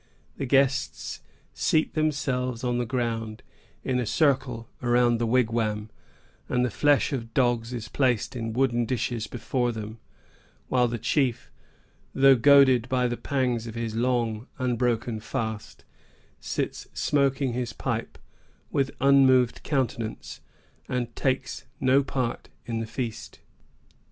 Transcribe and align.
The 0.37 0.47
guests 0.47 1.21
seat 1.53 1.93
themselves 1.93 2.63
on 2.63 2.79
the 2.79 2.87
ground, 2.87 3.43
in 3.83 3.99
a 3.99 4.05
circle 4.07 4.67
around 4.81 5.19
the 5.19 5.27
wigwam, 5.27 5.91
and 6.49 6.65
the 6.65 6.71
flesh 6.71 7.13
of 7.13 7.35
dogs 7.35 7.71
is 7.71 7.87
placed 7.87 8.35
in 8.35 8.51
wooden 8.53 8.85
dishes 8.87 9.27
before 9.27 9.71
them, 9.71 9.99
while 10.69 10.87
the 10.87 10.97
chief, 10.97 11.51
though 12.15 12.35
goaded 12.35 12.89
by 12.89 13.07
the 13.07 13.15
pangs 13.15 13.67
of 13.67 13.75
his 13.75 13.95
long, 13.95 14.47
unbroken 14.57 15.19
fast, 15.19 15.85
sits 16.39 16.87
smoking 16.95 17.53
his 17.53 17.71
pipe 17.71 18.17
with 18.71 18.89
unmoved 18.99 19.61
countenance, 19.61 20.41
and 20.89 21.15
takes 21.15 21.65
no 21.79 22.03
part 22.03 22.49
in 22.65 22.79
the 22.79 22.87
feast. 22.87 23.37